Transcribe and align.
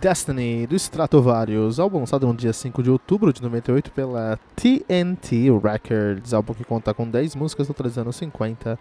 Destiny 0.00 0.66
do 0.66 0.74
Stratovarius, 0.76 1.78
álbum 1.78 1.98
lançado 1.98 2.26
no 2.26 2.32
dia 2.32 2.54
5 2.54 2.82
de 2.82 2.90
outubro 2.90 3.34
de 3.34 3.42
98 3.42 3.92
pela 3.92 4.38
TNT 4.56 5.50
Records, 5.62 6.32
álbum 6.32 6.54
que 6.54 6.64
conta 6.64 6.94
com 6.94 7.06
10 7.06 7.36
músicas 7.36 7.66
totalizando 7.66 8.10
50 8.10 8.78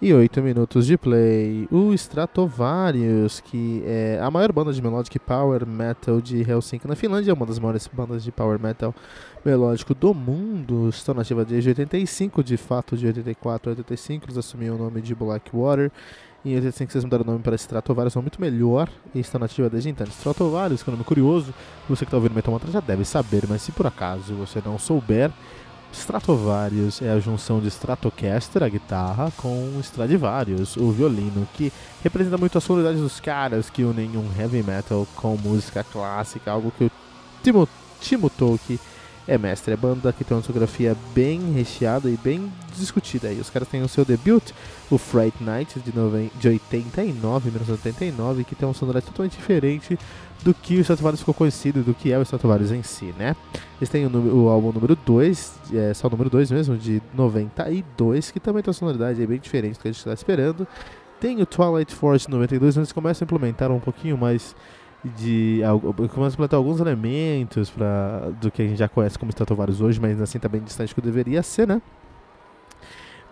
e 0.00 0.12
8 0.12 0.42
minutos 0.42 0.86
de 0.86 0.98
play. 0.98 1.66
O 1.72 1.94
Stratovarius, 1.94 3.40
que 3.40 3.82
é 3.86 4.20
a 4.22 4.30
maior 4.30 4.52
banda 4.52 4.70
de 4.70 4.82
melodic 4.82 5.18
power 5.18 5.66
metal 5.66 6.20
de 6.20 6.42
Helsinki 6.42 6.86
na 6.86 6.94
Finlândia, 6.94 7.30
é 7.30 7.34
uma 7.34 7.46
das 7.46 7.58
maiores 7.58 7.88
bandas 7.90 8.22
de 8.22 8.30
power 8.30 8.60
metal 8.60 8.94
melódico 9.42 9.94
do 9.94 10.12
mundo. 10.12 10.90
Estão 10.90 11.14
nativa 11.14 11.46
desde 11.46 11.70
85, 11.70 12.44
de 12.44 12.58
fato 12.58 12.94
de 12.94 13.06
84 13.06 13.70
a 13.70 13.72
85, 13.72 14.26
eles 14.26 14.36
assumiram 14.36 14.76
o 14.76 14.78
nome 14.78 15.00
de 15.00 15.14
Blackwater 15.14 15.90
em 16.44 16.54
85 16.54 16.92
vocês 16.92 17.04
mudaram 17.04 17.24
o 17.24 17.26
nome 17.26 17.40
para 17.40 17.56
Stratovarius, 17.56 18.12
são 18.12 18.22
muito 18.22 18.40
melhor 18.40 18.88
e 19.14 19.20
está 19.20 19.38
nativa 19.38 19.68
desde 19.68 19.88
então. 19.88 20.06
Stratovarius, 20.06 20.82
que 20.82 20.88
é 20.88 20.92
um 20.92 20.96
nome 20.96 21.04
curioso, 21.04 21.52
você 21.88 22.04
que 22.04 22.08
está 22.08 22.16
ouvindo 22.16 22.34
Metal 22.34 22.52
Mantra 22.52 22.70
já 22.70 22.80
deve 22.80 23.04
saber, 23.04 23.44
mas 23.48 23.62
se 23.62 23.72
por 23.72 23.86
acaso 23.86 24.34
você 24.34 24.62
não 24.64 24.78
souber, 24.78 25.30
Stratovarius 25.92 27.02
é 27.02 27.10
a 27.10 27.18
junção 27.18 27.60
de 27.60 27.68
Stratocaster, 27.68 28.62
a 28.62 28.68
guitarra, 28.68 29.32
com 29.36 29.78
Stradivarius, 29.80 30.76
o 30.76 30.90
violino, 30.92 31.48
que 31.54 31.72
representa 32.02 32.36
muito 32.36 32.56
a 32.56 32.60
sonoridade 32.60 32.98
dos 32.98 33.18
caras 33.18 33.70
que 33.70 33.82
unem 33.82 34.16
um 34.16 34.30
heavy 34.38 34.62
metal 34.62 35.06
com 35.16 35.36
música 35.36 35.82
clássica, 35.82 36.50
algo 36.50 36.72
que 36.76 36.84
o 36.84 36.90
Timo, 37.42 37.68
Timo 38.00 38.30
Tolkien 38.30 38.78
é 39.28 39.36
mestre. 39.36 39.74
É 39.74 39.76
banda 39.76 40.12
que 40.12 40.24
tem 40.24 40.34
uma 40.34 40.40
discografia 40.40 40.96
bem 41.14 41.52
recheada 41.52 42.08
e 42.08 42.16
bem 42.16 42.50
discutida. 42.74 43.30
E 43.30 43.38
os 43.38 43.50
caras 43.50 43.68
têm 43.68 43.82
o 43.82 43.88
seu 43.88 44.04
debut, 44.04 44.42
o 44.90 44.96
Fright 44.96 45.44
Night, 45.44 45.78
de, 45.78 45.94
nove... 45.94 46.32
de 46.40 46.48
89, 46.48 47.50
1989, 47.50 48.44
que 48.44 48.54
tem 48.54 48.66
uma 48.66 48.74
sonoridade 48.74 49.06
totalmente 49.06 49.36
diferente 49.36 49.98
do 50.42 50.54
que 50.54 50.76
o 50.76 50.80
Stratovarius 50.80 51.20
ficou 51.20 51.34
conhecido, 51.34 51.82
do 51.82 51.92
que 51.92 52.12
é 52.12 52.18
o 52.18 52.22
Stratovarius 52.22 52.72
em 52.72 52.82
si, 52.82 53.14
né? 53.18 53.36
Eles 53.78 53.88
têm 53.90 54.06
o, 54.06 54.44
o 54.44 54.48
álbum 54.48 54.72
número 54.72 54.96
2, 54.96 55.54
é 55.74 55.94
só 55.94 56.06
o 56.06 56.10
número 56.10 56.30
2 56.30 56.50
mesmo, 56.50 56.76
de 56.76 57.02
92, 57.14 58.30
que 58.30 58.40
também 58.40 58.62
tem 58.62 58.70
uma 58.70 58.74
sonoridade 58.74 59.24
bem 59.26 59.38
diferente 59.38 59.74
do 59.74 59.82
que 59.82 59.88
a 59.88 59.92
gente 59.92 59.98
está 59.98 60.12
esperando. 60.12 60.66
Tem 61.20 61.42
o 61.42 61.46
Twilight 61.46 61.94
Force 61.94 62.26
de 62.26 62.32
92, 62.32 62.76
onde 62.76 62.84
eles 62.84 62.92
começam 62.92 63.24
a 63.24 63.26
implementar 63.26 63.70
um 63.72 63.80
pouquinho 63.80 64.16
mais 64.16 64.54
de 65.04 65.60
começa 66.12 66.34
a 66.34 66.34
implementar 66.34 66.58
alguns 66.58 66.80
elementos 66.80 67.70
para 67.70 68.30
do 68.40 68.50
que 68.50 68.62
a 68.62 68.66
gente 68.66 68.78
já 68.78 68.88
conhece 68.88 69.18
como 69.18 69.30
Stratovarius 69.30 69.80
hoje, 69.80 70.00
mas 70.00 70.20
assim 70.20 70.38
também 70.38 70.60
distante 70.60 70.94
que 70.94 71.00
deveria 71.00 71.42
ser, 71.42 71.68
né? 71.68 71.80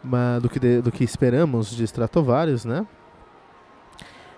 Mas 0.03 0.43
do 0.43 0.49
que 0.49 0.61
de, 0.61 0.81
do 0.81 0.93
que 0.93 1.03
esperamos 1.03 1.71
de 1.71 1.83
Stratovarius, 1.85 2.65
né? 2.65 2.87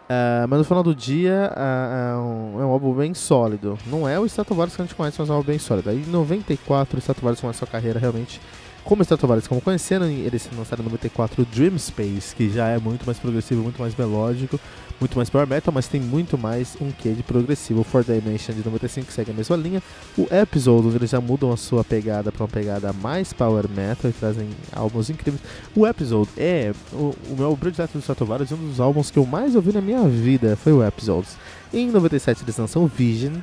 Uh, 0.08 0.48
mas 0.48 0.58
no 0.58 0.64
final 0.64 0.82
do 0.82 0.94
dia 0.94 1.52
uh, 1.54 1.60
é, 1.60 2.16
um, 2.16 2.62
é, 2.62 2.64
um, 2.64 2.70
álbum 2.70 2.94
bem 2.94 3.12
sólido. 3.12 3.78
Não 3.86 4.08
é 4.08 4.18
o 4.18 4.24
Stratovarius 4.24 4.74
que 4.74 4.80
a 4.80 4.84
gente 4.86 4.94
conhece, 4.94 5.20
mas 5.20 5.28
é 5.28 5.32
um 5.32 5.36
álbum 5.36 5.48
bem 5.48 5.58
sólido. 5.58 5.90
Aí 5.90 6.02
em 6.02 6.10
94 6.10 6.96
o 6.96 6.98
Stratovarius 6.98 7.42
começa 7.42 7.58
a 7.58 7.66
sua 7.66 7.68
carreira 7.70 7.98
realmente 8.00 8.40
como 8.88 9.02
Stratovarius, 9.02 9.46
como 9.46 9.60
conhecendo, 9.60 10.06
eles 10.06 10.48
lançaram 10.56 10.80
em 10.82 10.86
94 10.86 11.42
o 11.42 11.44
Dream 11.44 11.78
Space, 11.78 12.34
que 12.34 12.48
já 12.48 12.68
é 12.68 12.78
muito 12.78 13.04
mais 13.04 13.18
progressivo, 13.18 13.62
muito 13.62 13.78
mais 13.78 13.94
melódico, 13.94 14.58
muito 14.98 15.14
mais 15.14 15.28
power 15.28 15.46
metal, 15.46 15.74
mas 15.74 15.86
tem 15.86 16.00
muito 16.00 16.38
mais 16.38 16.74
um 16.80 16.90
quê 16.90 17.12
de 17.12 17.22
progressivo. 17.22 17.82
O 17.82 17.84
Four 17.84 18.02
Dimension 18.02 18.54
de 18.54 18.64
95 18.64 19.12
segue 19.12 19.30
a 19.30 19.34
mesma 19.34 19.56
linha. 19.56 19.82
O 20.16 20.26
Episode, 20.34 20.86
onde 20.86 20.96
eles 20.96 21.10
já 21.10 21.20
mudam 21.20 21.52
a 21.52 21.56
sua 21.58 21.84
pegada 21.84 22.32
para 22.32 22.42
uma 22.42 22.48
pegada 22.48 22.90
mais 22.94 23.30
power 23.30 23.68
metal 23.68 24.10
e 24.10 24.14
trazem 24.14 24.48
álbuns 24.72 25.10
incríveis. 25.10 25.42
O 25.76 25.86
Episode 25.86 26.30
é 26.38 26.72
o, 26.90 27.14
o 27.28 27.36
meu 27.36 27.54
predileto 27.58 27.92
do 27.92 28.00
Stratovarius, 28.00 28.52
um 28.52 28.68
dos 28.68 28.80
álbuns 28.80 29.10
que 29.10 29.18
eu 29.18 29.26
mais 29.26 29.54
ouvi 29.54 29.70
na 29.70 29.82
minha 29.82 30.08
vida 30.08 30.56
foi 30.56 30.72
o 30.72 30.82
Episodes. 30.82 31.36
Em 31.74 31.90
97 31.90 32.42
eles 32.42 32.56
lançam 32.56 32.86
Vision, 32.86 33.34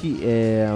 que 0.00 0.20
é 0.22 0.68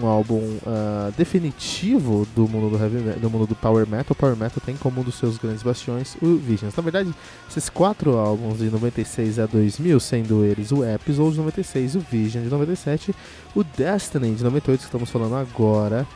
um 0.00 0.06
álbum 0.06 0.38
uh, 0.38 1.12
definitivo 1.16 2.26
do 2.34 2.48
mundo 2.48 2.76
do, 2.76 2.82
heavy, 2.82 3.18
do 3.18 3.30
mundo 3.30 3.46
do 3.46 3.54
power 3.54 3.86
metal. 3.88 4.14
Power 4.14 4.36
metal 4.36 4.62
tem 4.64 4.76
como 4.76 5.00
um 5.00 5.04
dos 5.04 5.16
seus 5.16 5.38
grandes 5.38 5.62
bastiões 5.62 6.16
o 6.22 6.36
Visions. 6.36 6.74
Na 6.76 6.82
verdade, 6.82 7.14
esses 7.48 7.68
quatro 7.68 8.16
álbuns 8.16 8.58
de 8.58 8.70
96 8.70 9.38
a 9.38 9.46
2000, 9.46 9.98
sendo 10.00 10.44
eles 10.44 10.72
o 10.72 10.84
Episode 10.84 11.32
de 11.32 11.38
96, 11.38 11.96
o 11.96 12.00
Vision 12.00 12.44
de 12.44 12.50
97, 12.50 13.14
o 13.54 13.64
Destiny 13.64 14.34
de 14.34 14.44
98 14.44 14.80
que 14.80 14.86
estamos 14.86 15.10
falando 15.10 15.36
agora 15.36 16.06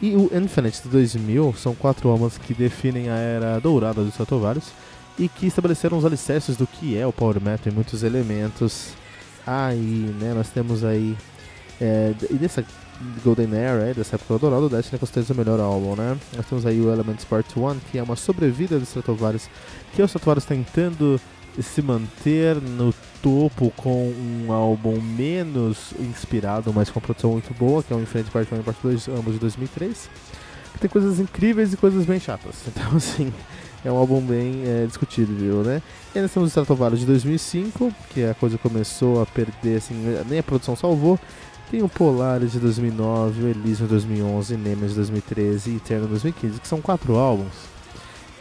e 0.00 0.14
o 0.16 0.30
Infinite 0.32 0.82
de 0.82 0.88
2000, 0.88 1.54
são 1.58 1.74
quatro 1.74 2.08
álbuns 2.08 2.38
que 2.38 2.54
definem 2.54 3.10
a 3.10 3.16
era 3.16 3.58
dourada 3.58 4.02
dos 4.02 4.12
Stratovarius 4.12 4.68
e 5.18 5.28
que 5.28 5.46
estabeleceram 5.46 5.98
os 5.98 6.04
alicerces 6.04 6.56
do 6.56 6.66
que 6.66 6.96
é 6.96 7.06
o 7.06 7.12
power 7.12 7.40
metal 7.40 7.70
em 7.70 7.74
muitos 7.74 8.02
elementos. 8.02 8.94
Aí, 9.46 10.14
né, 10.18 10.32
nós 10.34 10.48
temos 10.48 10.84
aí 10.84 11.14
é, 11.80 12.14
e 12.30 12.34
dessa 12.34 12.64
Golden 13.24 13.54
Era, 13.54 13.88
é, 13.88 13.94
dessa 13.94 14.16
época 14.16 14.38
dourada, 14.38 14.62
o 14.62 14.68
Destiny 14.68 14.96
é 14.96 14.98
com 14.98 15.06
certeza 15.06 15.32
o 15.32 15.36
melhor 15.36 15.58
álbum, 15.58 15.96
né? 15.96 16.16
Nós 16.36 16.46
temos 16.46 16.66
aí 16.66 16.78
o 16.80 16.92
Elements 16.92 17.24
Part 17.24 17.58
1, 17.58 17.78
que 17.90 17.98
é 17.98 18.02
uma 18.02 18.16
sobrevida 18.16 18.78
dos 18.78 18.88
Stratovarius, 18.88 19.48
que 19.94 20.02
é 20.02 20.04
o 20.04 20.06
Stratovarius 20.06 20.44
tentando 20.44 21.20
se 21.58 21.82
manter 21.82 22.56
no 22.56 22.94
topo 23.22 23.72
com 23.76 24.12
um 24.12 24.52
álbum 24.52 25.00
menos 25.00 25.92
inspirado, 25.98 26.72
mas 26.72 26.90
com 26.90 27.00
produção 27.00 27.32
muito 27.32 27.52
boa, 27.54 27.82
que 27.82 27.92
é 27.92 27.96
o 27.96 28.00
Infinite 28.00 28.30
Part 28.30 28.54
1 28.54 28.58
e 28.58 28.62
Part 28.62 28.78
2, 28.82 29.08
ambos 29.08 29.34
de 29.34 29.40
2003. 29.40 30.10
Que 30.74 30.78
tem 30.78 30.90
coisas 30.90 31.18
incríveis 31.18 31.72
e 31.72 31.76
coisas 31.76 32.04
bem 32.04 32.20
chatas. 32.20 32.56
Então, 32.68 32.96
assim, 32.96 33.32
é 33.84 33.90
um 33.90 33.96
álbum 33.96 34.20
bem 34.20 34.62
é, 34.64 34.86
discutível, 34.86 35.62
né? 35.62 35.82
E 36.14 36.18
aí 36.18 36.22
nós 36.22 36.32
temos 36.32 36.48
o 36.48 36.50
Stratovarius 36.50 37.00
de 37.00 37.06
2005, 37.06 37.92
que 38.10 38.24
a 38.24 38.34
coisa 38.34 38.58
começou 38.58 39.22
a 39.22 39.26
perder, 39.26 39.78
assim, 39.78 39.94
nem 40.28 40.38
a 40.38 40.42
produção 40.42 40.76
salvou. 40.76 41.18
Tem 41.70 41.82
o 41.82 41.88
Polaris 41.88 42.52
de 42.52 42.58
2009, 42.58 43.44
o 43.44 43.48
Elysium 43.48 43.86
de 43.86 43.92
2011, 43.92 44.56
Nemesis 44.56 44.90
de 44.90 44.96
2013 44.96 45.70
e 45.70 45.76
Eternal 45.76 46.04
de 46.04 46.10
2015, 46.10 46.60
que 46.60 46.68
são 46.68 46.80
quatro 46.80 47.16
álbuns 47.16 47.70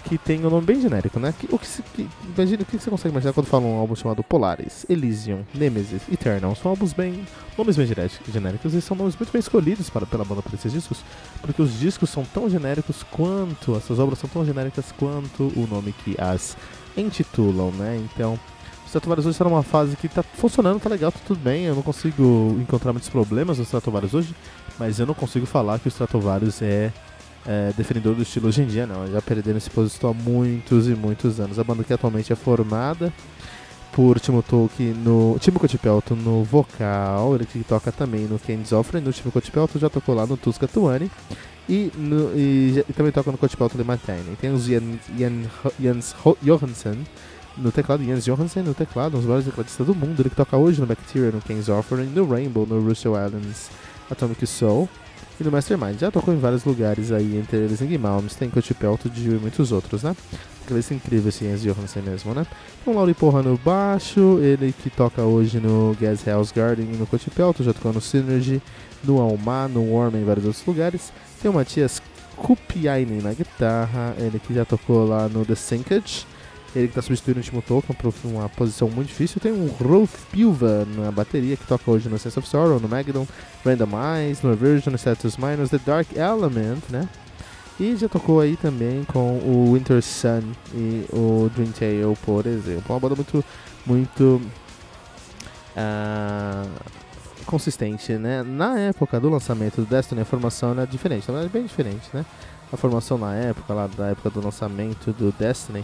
que 0.06 0.18
tem 0.18 0.44
um 0.44 0.50
nome 0.50 0.66
bem 0.66 0.82
genérico, 0.82 1.20
né? 1.20 1.34
O 1.52 1.60
que, 1.60 1.68
que, 1.94 2.10
imagina, 2.36 2.64
o 2.64 2.66
que 2.66 2.80
você 2.80 2.90
consegue 2.90 3.14
imaginar 3.14 3.32
quando 3.34 3.46
fala 3.46 3.66
um 3.66 3.78
álbum 3.78 3.96
chamado 3.96 4.24
Polaris, 4.24 4.86
Elysium, 4.90 5.44
Nemesis, 5.54 6.02
Eternal? 6.12 6.56
São 6.56 6.72
álbuns 6.72 6.94
bem. 6.94 7.28
nomes 7.56 7.76
bem 7.76 7.88
genéricos 8.32 8.74
e 8.74 8.82
são 8.82 8.98
nomes 8.98 9.16
muito 9.16 9.32
bem 9.32 9.40
escolhidos 9.40 9.90
para, 9.90 10.08
pela 10.08 10.26
banda 10.26 10.42
para 10.42 10.56
esses 10.56 10.72
discos, 10.72 11.04
porque 11.42 11.62
os 11.62 11.78
discos 11.78 12.10
são 12.10 12.24
tão 12.24 12.50
genéricos 12.50 13.04
quanto, 13.04 13.76
essas 13.76 14.00
obras 14.00 14.18
são 14.18 14.30
tão 14.30 14.44
genéricas 14.44 14.92
quanto 14.98 15.44
o 15.56 15.68
nome 15.70 15.94
que 15.94 16.16
as 16.20 16.58
intitulam, 16.98 17.72
né? 17.72 18.02
Então, 18.12 18.40
Stratovarius 18.90 19.28
hoje 19.28 19.36
está 19.36 19.46
numa 19.46 19.62
fase 19.62 19.96
que 19.96 20.08
está 20.08 20.24
funcionando, 20.24 20.80
tá 20.80 20.90
legal, 20.90 21.12
tá 21.12 21.20
tudo 21.26 21.40
bem. 21.40 21.66
Eu 21.66 21.76
não 21.76 21.84
consigo 21.84 22.58
encontrar 22.60 22.92
muitos 22.92 23.08
problemas 23.08 23.60
no 23.60 23.64
Stratovarius 23.64 24.16
hoje, 24.16 24.36
mas 24.80 25.00
eu 25.00 25.06
não 25.06 25.14
consigo 25.14 25.46
falar 25.46 25.78
que 25.78 25.88
o 25.88 25.90
Stratovarius 25.90 26.60
é, 26.64 26.92
é 27.46 27.72
definidor 27.78 28.16
do 28.16 28.24
estilo 28.24 28.48
hoje 28.48 28.64
em 28.64 28.66
dia, 28.66 28.88
não. 28.88 29.06
Já 29.08 29.22
perderam 29.22 29.60
esse 29.60 29.70
posição 29.70 30.10
há 30.10 30.14
muitos 30.14 30.88
e 30.88 30.96
muitos 30.96 31.40
anos. 31.40 31.60
A 31.60 31.64
banda 31.64 31.84
que 31.84 31.94
atualmente 31.94 32.34
é 32.34 32.36
formada 32.36 33.14
por 33.92 34.20
Timo 34.20 34.42
Tolk 34.42 34.82
no 34.82 35.38
Timo 35.40 35.60
Kotipelto 35.60 36.16
no 36.16 36.44
vocal, 36.44 37.36
ele 37.36 37.46
que 37.46 37.64
toca 37.64 37.92
também 37.92 38.22
no 38.22 38.40
Candy's 38.40 38.72
Offering, 38.72 39.04
no 39.04 39.12
Timo 39.12 39.32
Kotipelto 39.32 39.78
já 39.78 39.90
tocou 39.90 40.16
lá 40.16 40.26
no 40.26 40.38
Tuska 40.38 40.68
Tuani 40.68 41.12
e, 41.68 41.92
no, 41.96 42.32
e, 42.36 42.84
e, 42.88 42.94
também 42.94 43.12
toca 43.12 43.32
no 43.32 43.38
Kotipelto 43.38 43.78
de 43.78 43.84
Martini. 43.84 44.36
Tem 44.40 44.52
os 44.52 44.66
Jans 44.66 46.16
Johansson 46.42 46.98
no 47.60 47.72
teclado, 47.72 48.04
Jens 48.04 48.26
Johansson 48.26 48.62
no 48.62 48.74
teclado, 48.74 49.16
um 49.16 49.20
dos 49.20 49.26
maiores 49.26 49.46
tecladistas 49.46 49.86
do 49.86 49.96
mundo, 49.96 50.22
ele 50.22 50.30
que 50.30 50.36
toca 50.36 50.58
hoje 50.58 50.80
no 50.80 50.88
Bacteria, 50.88 51.32
no 51.32 51.42
Candy's 51.42 51.70
Offering, 51.70 52.08
no 52.08 52.28
Rainbow, 52.28 52.66
no 52.66 52.80
Russell 52.82 53.14
Islands 53.14 53.70
Atomic 54.10 54.46
Soul 54.48 54.90
e 55.40 55.44
no 55.44 55.52
Mastermind. 55.52 56.00
Já 56.00 56.12
tocou 56.12 56.34
em 56.34 56.40
vários 56.40 56.64
lugares 56.64 57.12
aí, 57.12 57.38
entre 57.38 57.58
eles 57.58 57.82
em 57.82 57.88
Guimalmes, 57.88 58.36
tem 58.36 58.50
Kotipelto 58.50 59.12
e 59.16 59.30
muitos 59.40 59.72
outros, 59.72 60.04
né? 60.04 60.16
Aqueles 60.64 60.90
incrível 60.92 61.30
esse 61.30 61.46
Jens 61.46 61.62
Johansson 61.62 62.02
mesmo, 62.02 62.34
né? 62.34 62.46
Então, 62.82 62.94
Lauri 62.94 63.14
Porra 63.14 63.42
no 63.42 63.58
baixo, 63.58 64.40
ele 64.42 64.74
que 64.74 64.90
toca 64.90 65.22
hoje 65.24 65.60
no 65.60 65.96
Gas 66.00 66.26
House 66.26 66.52
Garden 66.52 66.86
no 66.86 67.08
Kotipelto, 67.08 67.64
já 67.64 67.74
tocou 67.74 67.92
no 67.92 68.02
Synergy, 68.02 68.62
no 69.04 69.20
Alma, 69.20 69.68
no 69.68 69.94
Warm 69.94 70.16
em 70.16 70.24
vários 70.26 70.46
outros 70.46 70.66
lugares. 70.66 71.12
Tem 71.42 71.50
o 71.50 71.54
Matias 71.54 72.02
Kupiainen 72.36 73.22
na 73.22 73.34
guitarra, 73.34 74.14
ele 74.18 74.40
que 74.40 74.54
já 74.54 74.64
tocou 74.64 75.08
lá 75.08 75.28
no 75.28 75.46
The 75.46 75.56
Sinkage. 75.56 76.26
Ele 76.76 76.88
que 76.88 76.92
está 76.92 77.02
substituindo 77.02 77.40
o 77.40 77.44
Timo 77.44 77.62
Tolkien 77.62 77.98
para 77.98 78.12
uma 78.26 78.48
posição 78.50 78.90
muito 78.90 79.08
difícil. 79.08 79.42
Tem 79.42 79.52
o 79.52 79.68
Rolf 79.68 80.26
Pilva 80.32 80.86
na 80.96 81.12
bateria, 81.12 81.58
que 81.58 81.66
toca 81.66 81.90
hoje 81.90 82.08
no 82.08 82.18
Sense 82.20 82.38
of 82.38 82.48
Sorrow, 82.48 82.80
no 82.80 82.88
Magdon, 82.88 83.28
Randomize, 83.66 84.44
no 84.44 84.52
Aversion, 84.52 84.92
no 84.92 84.98
Status 84.98 85.36
Minus, 85.38 85.72
The 85.72 85.80
Dark 85.84 86.08
Element, 86.16 86.82
né? 86.90 87.10
E 87.80 87.96
já 87.96 88.08
tocou 88.10 88.40
aí 88.42 88.58
também 88.58 89.04
com 89.06 89.38
o 89.40 89.74
Winter 89.74 90.04
Sun 90.04 90.44
e 90.74 91.06
o 91.12 91.50
Dream 91.56 91.72
Tale, 91.72 92.18
por 92.24 92.46
exemplo. 92.46 92.84
Uma 92.90 93.00
banda 93.00 93.16
muito, 93.16 93.44
muito 93.86 94.42
uh, 95.76 96.70
consistente, 97.46 98.14
né? 98.14 98.44
Na 98.44 98.78
época 98.78 99.20
do 99.20 99.30
lançamento 99.30 99.78
do 99.78 99.86
Destiny, 99.86 100.22
a 100.22 100.26
formação 100.26 100.72
era 100.72 100.86
diferente, 100.86 101.28
na 101.30 101.36
verdade, 101.36 101.54
bem 101.54 101.66
diferente, 101.66 102.10
né? 102.14 102.26
A 102.72 102.78
formação 102.78 103.18
na 103.18 103.34
época, 103.34 103.74
lá 103.74 103.88
da 103.88 104.08
época 104.08 104.30
do 104.30 104.44
lançamento 104.44 105.12
do 105.14 105.32
Destiny, 105.32 105.84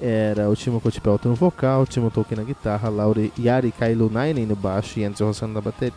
era 0.00 0.50
o 0.50 0.56
Timo 0.56 0.80
Kotipelto 0.80 1.28
no 1.28 1.34
vocal, 1.34 1.86
Timo 1.86 2.10
Tolkien 2.10 2.38
na 2.38 2.44
guitarra, 2.44 2.88
Lauri 2.88 3.32
Yari 3.38 3.72
Kailunainen 3.72 4.46
no 4.46 4.56
baixo, 4.56 4.98
Jens 4.98 5.18
Johansson 5.18 5.48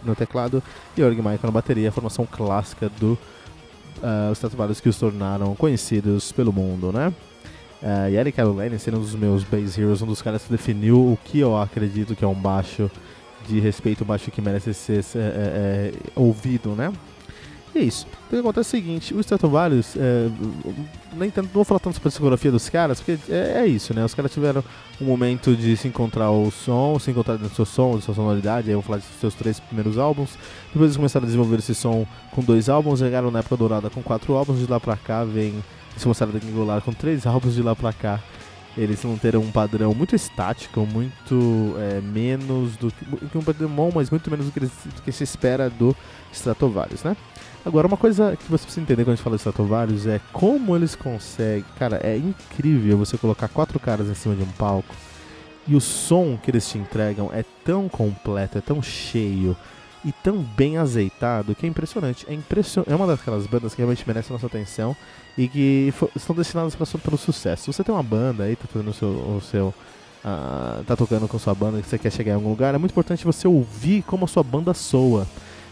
no 0.04 0.16
teclado 0.16 0.62
e 0.96 1.02
Jorg 1.02 1.18
Michael 1.18 1.40
na 1.44 1.52
bateria, 1.52 1.90
a 1.90 1.92
formação 1.92 2.26
clássica 2.26 2.90
do 3.00 3.18
uh, 3.98 4.70
os 4.72 4.82
que 4.82 4.90
os 4.90 4.98
tornaram 4.98 5.56
conhecidos 5.56 6.32
pelo 6.32 6.54
mundo, 6.54 6.92
né? 6.92 7.14
Uh, 7.82 8.10
e 8.10 8.16
Eric 8.16 8.40
Allen 8.42 8.78
sendo 8.80 8.98
um 8.98 9.02
dos 9.02 9.14
meus 9.14 9.44
base 9.44 9.80
heroes, 9.80 10.02
um 10.02 10.08
dos 10.08 10.22
caras 10.22 10.44
que 10.44 10.52
definiu 10.52 10.98
o 10.98 11.18
que 11.24 11.40
eu 11.40 11.56
acredito 11.58 12.16
que 12.16 12.26
é 12.26 12.28
um 12.28 12.34
baixo 12.34 12.90
de 13.48 13.60
respeito, 13.60 14.04
um 14.04 14.08
baixo 14.08 14.32
que 14.32 14.42
merece 14.42 14.74
ser 14.74 15.04
é, 15.16 15.20
é, 15.20 15.92
ouvido, 16.16 16.70
né? 16.72 16.92
É 17.78 17.80
isso. 17.80 18.08
Então 18.26 18.40
o 18.40 18.42
que 18.42 18.48
acontece 18.48 18.76
é 18.76 18.80
o 18.80 18.82
seguinte, 18.82 19.14
o 19.14 19.20
Stratovarius, 19.20 19.96
é, 19.96 20.30
nem 21.16 21.30
tanto, 21.30 21.46
não 21.46 21.54
vou 21.54 21.64
falar 21.64 21.80
tanto 21.80 21.94
sobre 21.94 22.08
a 22.08 22.10
discografia 22.10 22.52
dos 22.52 22.68
caras, 22.70 23.00
porque 23.00 23.20
é, 23.32 23.62
é, 23.62 23.68
isso, 23.68 23.94
né? 23.94 24.04
Os 24.04 24.16
caras 24.16 24.32
tiveram 24.32 24.64
um 25.00 25.06
momento 25.06 25.56
de 25.56 25.78
se 25.78 25.88
encontrar 25.88 26.32
o 26.32 26.50
som, 26.50 26.98
se 26.98 27.12
encontrar 27.12 27.38
do 27.38 27.48
seu 27.50 27.66
som, 27.66 27.96
da 27.96 28.02
sua 28.02 28.16
sonoridade, 28.16 28.70
aí 28.70 28.74
vamos 28.74 28.88
falar 28.88 28.98
dos 28.98 29.08
seus 29.20 29.36
três 29.36 29.60
primeiros 29.60 30.00
álbuns. 30.00 30.32
Depois 30.70 30.86
eles 30.86 30.98
começaram 30.98 31.26
a 31.26 31.28
desenvolver 31.28 31.60
esse 31.60 31.76
som 31.76 32.08
com 32.32 32.42
dois 32.42 32.68
álbuns, 32.68 33.00
chegaram 33.00 33.30
na 33.30 33.40
época 33.40 33.56
dourada 33.56 33.92
com 33.92 34.02
quatro 34.02 34.34
álbuns, 34.34 34.58
de 34.58 34.66
lá 34.66 34.80
pra 34.80 34.98
cá 34.98 35.24
vem, 35.24 35.64
eles 35.92 36.04
começaram 36.04 36.34
a 36.34 36.82
com 36.82 36.94
três 36.94 37.28
álbuns, 37.28 37.54
de 37.54 37.62
lá 37.62 37.76
pra 37.76 37.94
cá 37.94 38.20
eles 38.78 39.02
vão 39.02 39.18
ter 39.18 39.36
um 39.36 39.52
padrão 39.52 39.94
muito 39.94 40.16
estático, 40.16 40.82
muito 40.86 41.76
é, 41.80 42.00
menos 42.00 42.78
do 42.78 42.92
que 42.92 43.38
um 43.38 43.44
padrão 43.44 43.68
bom, 43.70 43.92
mas 43.94 44.10
muito 44.10 44.30
menos 44.30 44.46
do 44.46 44.52
que, 44.52 44.60
do 44.60 45.02
que 45.04 45.12
se 45.12 45.24
espera 45.24 45.70
do 45.70 45.96
Stratovarius, 46.32 47.04
né? 47.04 47.18
Agora, 47.66 47.88
uma 47.88 47.98
coisa 47.98 48.38
que 48.38 48.50
você 48.50 48.64
precisa 48.64 48.82
entender 48.82 49.04
quando 49.04 49.14
a 49.14 49.16
gente 49.16 49.24
fala 49.24 49.36
de 49.36 49.42
Stratovarius 49.42 50.06
é 50.06 50.22
como 50.32 50.76
eles 50.76 50.96
conseguem. 50.96 51.66
Cara, 51.78 52.00
é 52.02 52.16
incrível 52.16 52.98
você 52.98 53.18
colocar 53.18 53.48
quatro 53.50 53.80
caras 53.80 54.08
em 54.08 54.14
cima 54.14 54.36
de 54.36 54.44
um 54.44 54.52
palco 54.52 54.96
e 55.68 55.76
o 55.76 55.82
som 55.82 56.38
que 56.42 56.50
eles 56.50 56.70
te 56.70 56.78
entregam 56.78 57.30
é 57.34 57.44
tão 57.66 57.90
completo, 57.90 58.58
é 58.58 58.62
tão 58.62 58.82
cheio 58.82 59.58
e 60.08 60.14
tão 60.24 60.38
bem 60.38 60.78
azeitado 60.78 61.54
que 61.54 61.66
é 61.66 61.70
impressionante. 61.70 62.26
É, 62.30 62.34
impression... 62.34 62.84
é 62.88 62.96
uma 62.96 63.06
daquelas 63.06 63.46
bandas 63.46 63.76
que 63.76 63.80
realmente 63.80 64.06
merece 64.08 64.32
nossa 64.32 64.48
atenção 64.48 64.96
e 65.38 65.50
que 65.50 65.94
estão 66.16 66.34
destinadas 66.34 66.74
para 66.76 66.88
pelo 67.00 67.18
sucesso. 67.18 67.64
Se 67.64 67.74
você 67.74 67.84
tem 67.84 67.94
uma 67.94 68.02
banda 68.02 68.46
aí, 68.46 68.56
tá 68.56 68.66
fazendo 68.72 68.90
o 68.90 68.94
seu. 68.94 69.10
O 69.10 69.42
seu 69.42 69.74
uh, 70.24 70.82
tá 70.86 70.96
tocando 70.96 71.28
com 71.28 71.38
sua 71.38 71.54
banda 71.54 71.80
e 71.80 71.84
você 71.84 71.98
quer 71.98 72.10
chegar 72.10 72.32
em 72.32 72.36
algum 72.36 72.50
lugar, 72.50 72.74
é 72.74 72.78
muito 72.78 72.92
importante 72.92 73.26
você 73.26 73.50
ouvir 73.50 74.02
como 74.04 74.24
a 74.24 74.28
sua 74.30 74.44
banda 74.44 74.74
soa. 74.74 75.28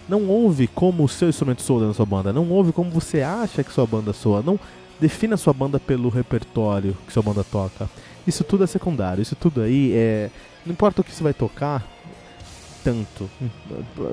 Não 0.07 0.27
ouve 0.27 0.67
como 0.67 1.05
o 1.05 1.09
seu 1.09 1.29
instrumento 1.29 1.61
soa 1.61 1.79
dentro 1.79 1.93
da 1.93 1.95
sua 1.95 2.05
banda. 2.05 2.33
Não 2.33 2.49
ouve 2.49 2.73
como 2.73 2.91
você 2.91 3.21
acha 3.21 3.63
que 3.63 3.71
sua 3.71 3.87
banda 3.87 4.11
soa. 4.11 4.43
Não 4.43 4.59
defina 4.99 5.37
sua 5.37 5.53
banda 5.53 5.79
pelo 5.79 6.09
repertório 6.09 6.95
que 7.07 7.13
sua 7.13 7.23
banda 7.23 7.41
toca. 7.41 7.89
Isso 8.27 8.43
tudo 8.43 8.65
é 8.65 8.67
secundário. 8.67 9.21
Isso 9.21 9.35
tudo 9.35 9.61
aí 9.61 9.93
é. 9.93 10.29
Não 10.65 10.73
importa 10.73 10.99
o 10.99 11.03
que 11.05 11.11
você 11.11 11.23
vai 11.23 11.33
tocar, 11.33 11.87
tanto. 12.85 13.27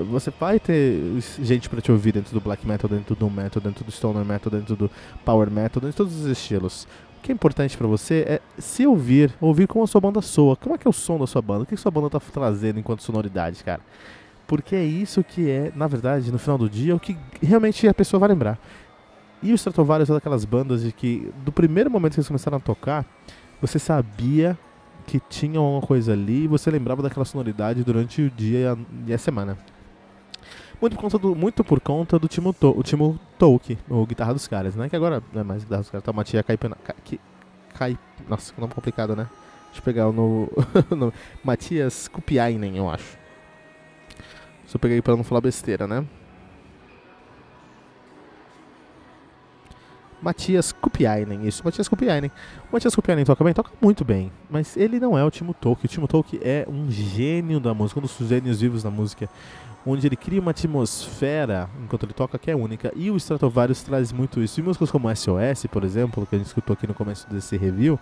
Você 0.09 0.33
vai 0.39 0.59
ter 0.59 0.99
gente 1.39 1.69
para 1.69 1.79
te 1.79 1.91
ouvir 1.91 2.11
dentro 2.11 2.33
do 2.33 2.41
black 2.41 2.67
metal, 2.67 2.89
dentro 2.89 3.15
do 3.15 3.29
metal, 3.29 3.61
dentro 3.61 3.85
do 3.85 3.91
stoner 3.91 4.25
metal, 4.25 4.51
dentro 4.51 4.75
do 4.75 4.89
power 5.23 5.51
metal, 5.51 5.79
dentro 5.79 5.91
de 5.91 5.95
todos 5.95 6.15
os 6.15 6.25
estilos. 6.25 6.87
O 7.19 7.21
que 7.21 7.31
é 7.31 7.35
importante 7.35 7.77
para 7.77 7.85
você 7.85 8.25
é 8.27 8.41
se 8.57 8.87
ouvir, 8.87 9.31
ouvir 9.39 9.67
como 9.67 9.83
a 9.83 9.87
sua 9.87 10.01
banda 10.01 10.21
soa. 10.23 10.55
Como 10.55 10.73
é 10.73 10.77
que 10.77 10.87
é 10.87 10.89
o 10.89 10.93
som 10.93 11.19
da 11.19 11.27
sua 11.27 11.41
banda? 11.41 11.63
O 11.63 11.65
que 11.67 11.75
a 11.75 11.77
sua 11.77 11.91
banda 11.91 12.09
tá 12.09 12.19
trazendo 12.19 12.79
enquanto 12.79 13.03
sonoridade, 13.03 13.63
cara? 13.63 13.81
Porque 14.47 14.75
é 14.75 14.83
isso 14.83 15.23
que 15.23 15.47
é, 15.47 15.71
na 15.75 15.85
verdade, 15.85 16.31
no 16.31 16.39
final 16.39 16.57
do 16.57 16.67
dia, 16.67 16.95
o 16.95 16.99
que 16.99 17.15
realmente 17.41 17.87
a 17.87 17.93
pessoa 17.93 18.19
vai 18.19 18.29
lembrar. 18.29 18.59
E 19.41 19.51
o 19.51 19.55
Stratovarius 19.55 20.09
é 20.09 20.13
daquelas 20.13 20.45
bandas 20.45 20.81
de 20.81 20.91
que, 20.91 21.31
do 21.45 21.51
primeiro 21.51 21.91
momento 21.91 22.13
que 22.13 22.19
eles 22.19 22.27
começaram 22.27 22.57
a 22.57 22.59
tocar, 22.59 23.05
você 23.61 23.77
sabia 23.77 24.57
que 25.05 25.19
tinha 25.29 25.59
uma 25.59 25.81
coisa 25.81 26.13
ali 26.13 26.45
e 26.45 26.47
você 26.47 26.71
lembrava 26.71 27.01
daquela 27.01 27.25
sonoridade 27.25 27.83
durante 27.83 28.21
o 28.21 28.29
dia 28.29 28.59
e 28.59 28.67
a, 28.67 28.77
e 29.07 29.13
a 29.13 29.17
semana. 29.17 29.57
Muito 30.81 30.95
por 30.95 31.01
conta 31.01 31.17
do, 31.17 31.35
muito 31.35 31.63
por 31.63 31.79
conta 31.79 32.19
do 32.19 32.27
Timo, 32.27 32.53
to, 32.53 32.77
o 32.77 32.83
Timo 32.83 33.19
Tolk, 33.37 33.77
o 33.89 34.05
guitarra 34.05 34.33
dos 34.33 34.47
caras, 34.47 34.75
né? 34.75 34.89
Que 34.89 34.95
agora 34.95 35.23
não 35.31 35.41
é 35.41 35.43
mais 35.43 35.63
guitarra 35.63 35.81
dos 35.81 35.89
caras, 35.89 36.03
tá 36.03 36.11
o 36.11 36.15
Matia 36.15 36.43
Caipena, 36.43 36.75
Cai, 36.83 37.19
Cai, 37.73 37.99
nossa, 38.27 38.53
que 38.53 38.59
nome 38.59 38.73
complicado, 38.73 39.15
né? 39.15 39.29
Deixa 39.67 39.79
eu 39.79 39.83
pegar 39.83 40.09
o 40.09 40.11
no, 40.11 40.49
no 40.95 41.13
Matias 41.43 42.07
Kupiainen, 42.07 42.77
eu 42.77 42.89
acho. 42.89 43.17
Só 44.65 44.77
peguei 44.77 45.01
para 45.01 45.15
não 45.15 45.23
falar 45.23 45.41
besteira, 45.41 45.87
né? 45.87 46.05
Matias 50.23 50.71
Kupiainen, 50.71 51.45
isso, 51.45 51.61
Matias 51.65 51.87
Kupiainen. 51.89 52.31
O 52.69 52.73
Matias 52.73 52.95
Kupiainen 52.95 53.25
toca 53.25 53.43
bem? 53.43 53.53
Toca 53.53 53.71
muito 53.81 54.05
bem, 54.05 54.31
mas 54.49 54.77
ele 54.77 54.97
não 54.99 55.17
é 55.17 55.23
o 55.23 55.29
Timo 55.29 55.53
Tolkien. 55.53 55.85
O 55.85 55.89
Timo 55.89 56.07
Tolkien 56.07 56.41
é 56.43 56.65
um 56.69 56.89
gênio 56.89 57.59
da 57.59 57.73
música, 57.73 57.99
um 57.99 58.03
dos 58.03 58.15
gênios 58.17 58.61
vivos 58.61 58.83
da 58.83 58.89
música, 58.89 59.29
onde 59.85 60.07
ele 60.07 60.15
cria 60.15 60.39
uma 60.39 60.51
atmosfera 60.51 61.69
enquanto 61.83 62.03
ele 62.03 62.13
toca 62.13 62.39
que 62.39 62.49
é 62.49 62.55
única. 62.55 62.93
E 62.95 63.11
o 63.11 63.17
Stratovarius 63.17 63.83
traz 63.83 64.13
muito 64.13 64.41
isso. 64.41 64.61
E 64.61 64.63
músicas 64.63 64.89
como 64.89 65.13
SOS, 65.13 65.65
por 65.69 65.83
exemplo, 65.83 66.25
que 66.25 66.35
a 66.35 66.37
gente 66.37 66.47
escutou 66.47 66.73
aqui 66.73 66.87
no 66.87 66.93
começo 66.93 67.29
desse 67.29 67.57
review, 67.57 67.99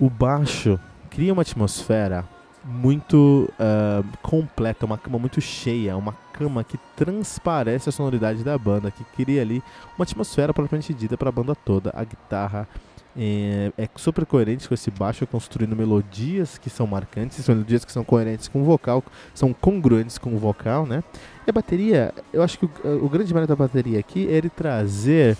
o 0.00 0.10
baixo 0.10 0.80
cria 1.08 1.32
uma 1.32 1.42
atmosfera 1.42 2.24
muito 2.64 3.48
uh, 3.58 4.04
completa, 4.22 4.86
uma 4.86 4.98
cama 4.98 5.18
muito 5.18 5.40
cheia, 5.40 5.96
uma 5.96 6.14
cama 6.32 6.62
que 6.62 6.78
transparece 6.96 7.88
a 7.88 7.92
sonoridade 7.92 8.44
da 8.44 8.56
banda, 8.56 8.90
que 8.90 9.04
cria 9.16 9.42
ali 9.42 9.62
uma 9.96 10.04
atmosfera 10.04 10.54
propriamente 10.54 10.94
dita 10.94 11.16
para 11.16 11.28
a 11.28 11.32
banda 11.32 11.54
toda. 11.54 11.92
A 11.94 12.04
guitarra 12.04 12.68
é, 13.16 13.72
é, 13.76 13.88
super 13.96 14.24
coerente 14.24 14.66
com 14.66 14.74
esse 14.74 14.90
baixo, 14.90 15.26
construindo 15.26 15.76
melodias 15.76 16.56
que 16.56 16.70
são 16.70 16.86
marcantes, 16.86 17.46
melodias 17.46 17.84
que 17.84 17.92
são 17.92 18.04
coerentes 18.04 18.48
com 18.48 18.62
o 18.62 18.64
vocal, 18.64 19.04
são 19.34 19.52
congruentes 19.52 20.16
com 20.16 20.34
o 20.34 20.38
vocal, 20.38 20.86
né? 20.86 21.02
E 21.46 21.50
a 21.50 21.52
bateria, 21.52 22.14
eu 22.32 22.42
acho 22.42 22.58
que 22.58 22.64
o, 22.64 23.04
o 23.04 23.08
grande 23.08 23.32
mérito 23.34 23.50
da 23.50 23.56
bateria 23.56 23.98
aqui 23.98 24.26
é 24.28 24.32
ele 24.32 24.48
trazer 24.48 25.36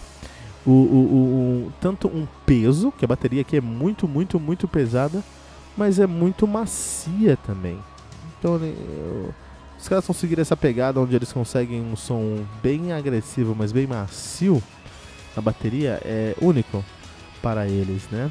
o, 0.66 0.70
o, 0.70 0.74
o, 1.66 1.72
tanto 1.80 2.08
um 2.08 2.26
peso, 2.44 2.92
que 2.92 3.04
a 3.04 3.08
bateria 3.08 3.40
aqui 3.40 3.56
é 3.56 3.60
muito, 3.60 4.06
muito, 4.06 4.38
muito 4.38 4.68
pesada, 4.68 5.22
mas 5.76 5.98
é 5.98 6.06
muito 6.06 6.46
macia 6.46 7.36
também. 7.36 7.78
Então 8.38 8.56
eu, 8.56 9.34
os 9.78 9.88
caras 9.88 10.06
conseguiram 10.06 10.42
essa 10.42 10.56
pegada 10.56 11.00
onde 11.00 11.14
eles 11.14 11.32
conseguem 11.32 11.80
um 11.80 11.96
som 11.96 12.44
bem 12.62 12.92
agressivo, 12.92 13.54
mas 13.56 13.72
bem 13.72 13.86
macio 13.86 14.62
na 15.34 15.42
bateria, 15.42 16.00
é 16.04 16.34
único 16.40 16.84
para 17.40 17.66
eles, 17.66 18.08
né? 18.10 18.30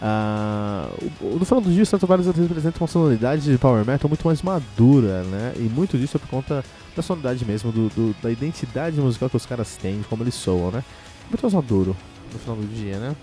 Uh, 0.00 1.38
no 1.38 1.44
final 1.44 1.60
do 1.60 1.70
dia, 1.70 1.80
o 1.80 1.82
Stratovarius 1.82 2.26
representa 2.36 2.78
uma 2.80 2.86
sonoridade 2.86 3.42
de 3.42 3.58
power 3.58 3.84
metal 3.86 4.08
muito 4.08 4.26
mais 4.26 4.42
madura, 4.42 5.22
né? 5.24 5.54
E 5.56 5.62
muito 5.62 5.96
disso 5.96 6.16
é 6.16 6.20
por 6.20 6.28
conta 6.28 6.64
da 6.94 7.02
sonoridade 7.02 7.44
mesmo, 7.44 7.72
do, 7.72 7.88
do, 7.90 8.16
da 8.22 8.30
identidade 8.30 9.00
musical 9.00 9.30
que 9.30 9.36
os 9.36 9.46
caras 9.46 9.76
têm, 9.76 10.00
de 10.00 10.04
como 10.06 10.22
eles 10.22 10.34
soam, 10.34 10.70
né? 10.70 10.84
Muito 11.28 11.42
mais 11.42 11.54
maduro 11.54 11.96
no 12.32 12.38
final 12.38 12.56
do 12.56 12.66
dia, 12.66 12.98
né? 12.98 13.16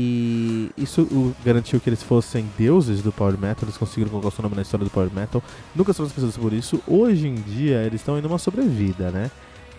E 0.00 0.70
isso 0.78 1.34
garantiu 1.44 1.80
que 1.80 1.90
eles 1.90 2.04
fossem 2.04 2.48
deuses 2.56 3.02
do 3.02 3.10
Power 3.10 3.36
Metal, 3.36 3.64
eles 3.64 3.76
conseguiram 3.76 4.08
colocar 4.08 4.28
o 4.28 4.30
seu 4.30 4.44
nome 4.44 4.54
na 4.54 4.62
história 4.62 4.84
do 4.84 4.90
Power 4.90 5.10
Metal. 5.12 5.42
Nunca 5.74 5.92
foram 5.92 6.06
esquecidos 6.06 6.36
por 6.36 6.52
isso. 6.52 6.80
Hoje 6.86 7.26
em 7.26 7.34
dia, 7.34 7.82
eles 7.82 8.00
estão 8.00 8.16
indo 8.16 8.28
uma 8.28 8.38
sobrevida, 8.38 9.10
né? 9.10 9.28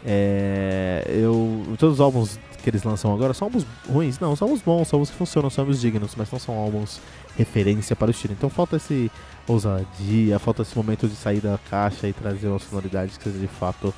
É, 0.05 1.05
eu, 1.07 1.63
todos 1.77 1.95
os 1.95 2.01
álbuns 2.01 2.37
que 2.61 2.69
eles 2.69 2.83
lançam 2.83 3.13
agora 3.13 3.33
são 3.33 3.45
álbuns 3.47 3.65
ruins? 3.87 4.19
Não, 4.19 4.35
são 4.35 4.49
álbuns 4.49 4.61
bons, 4.61 4.89
são 4.89 4.97
álbuns 4.97 5.09
que 5.09 5.15
funcionam, 5.15 5.49
são 5.49 5.61
álbuns 5.61 5.79
dignos, 5.79 6.13
mas 6.17 6.29
não 6.29 6.37
são 6.37 6.53
álbuns 6.53 6.99
referência 7.37 7.95
para 7.95 8.09
o 8.09 8.11
estilo. 8.11 8.33
Então 8.37 8.49
falta 8.49 8.75
esse 8.75 9.09
ousadia, 9.47 10.37
falta 10.37 10.63
esse 10.63 10.75
momento 10.75 11.07
de 11.07 11.15
sair 11.15 11.39
da 11.39 11.57
caixa 11.69 12.09
e 12.09 12.11
trazer 12.11 12.49
uma 12.49 12.59
sonoridade 12.59 13.17
que 13.17 13.23
seja 13.23 13.39
de 13.39 13.47
fato 13.47 13.93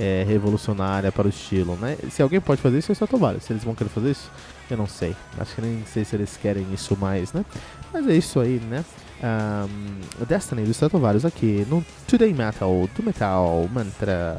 é, 0.00 0.24
revolucionária 0.26 1.12
para 1.12 1.26
o 1.26 1.30
estilo, 1.30 1.76
né? 1.76 1.98
Se 2.10 2.22
alguém 2.22 2.40
pode 2.40 2.62
fazer 2.62 2.78
isso, 2.78 2.90
é 2.90 2.94
só 2.94 3.06
Tobias. 3.06 3.44
Se 3.44 3.52
eles 3.52 3.62
vão 3.62 3.74
querer 3.74 3.90
fazer 3.90 4.12
isso, 4.12 4.30
eu 4.70 4.76
não 4.78 4.86
sei. 4.86 5.14
Acho 5.38 5.54
que 5.54 5.60
nem 5.60 5.84
sei 5.84 6.06
se 6.06 6.16
eles 6.16 6.38
querem 6.38 6.66
isso 6.72 6.96
mais, 6.96 7.34
né? 7.34 7.44
Mas 7.92 8.08
é 8.08 8.16
isso 8.16 8.40
aí, 8.40 8.58
né? 8.70 8.82
Um, 9.22 10.24
Destiny 10.24 10.62
do 10.62 10.70
Stratovarius 10.70 11.26
aqui 11.26 11.66
no 11.68 11.84
Today 12.08 12.32
Metal, 12.32 12.88
do 12.96 13.02
Metal 13.02 13.68
Mantra. 13.70 14.38